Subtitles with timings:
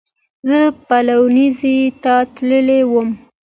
[0.47, 3.09] زه پلورنځۍ ته تللې وم